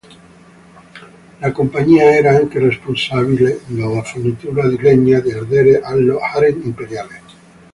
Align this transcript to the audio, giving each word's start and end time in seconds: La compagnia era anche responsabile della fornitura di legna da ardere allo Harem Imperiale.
La 1.41 1.51
compagnia 1.51 2.05
era 2.11 2.31
anche 2.35 2.57
responsabile 2.57 3.61
della 3.67 4.01
fornitura 4.01 4.67
di 4.67 4.79
legna 4.79 5.19
da 5.19 5.37
ardere 5.37 5.79
allo 5.79 6.17
Harem 6.17 6.59
Imperiale. 6.63 7.21